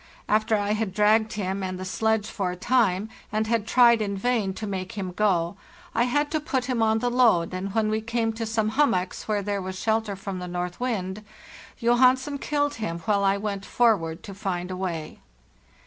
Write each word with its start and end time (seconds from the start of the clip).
After 0.27 0.55
I 0.55 0.71
had 0.73 0.95
dragged 0.95 1.33
him 1.33 1.61
and 1.61 1.79
the 1.79 1.85
sledge 1.85 2.25
for 2.27 2.49
a 2.49 2.55
time 2.55 3.07
and 3.31 3.45
had 3.45 3.67
tried 3.67 4.01
in 4.01 4.17
vain 4.17 4.51
to 4.55 4.65
make 4.65 4.93
him 4.93 5.11
go, 5.11 5.57
I 5.93 6.05
had 6.05 6.31
to 6.31 6.39
put 6.39 6.65
him 6.65 6.81
on 6.81 6.97
the 6.97 7.11
load, 7.11 7.53
and 7.53 7.75
when 7.75 7.87
we 7.91 8.01
came 8.01 8.33
to 8.33 8.47
some 8.47 8.69
hummocks 8.69 9.27
where 9.27 9.43
there 9.43 9.61
was 9.61 9.77
shelter 9.79 10.15
from 10.15 10.39
the 10.39 10.47
north 10.47 10.79
wind, 10.79 11.23
Johansen 11.79 12.39
killed 12.39 12.73
him, 12.81 12.97
while 13.05 13.23
I 13.23 13.37
went 13.37 13.63
forward 13.63 14.23
to 14.23 14.33
find 14.33 14.71
a 14.71 14.75
way. 14.75 15.19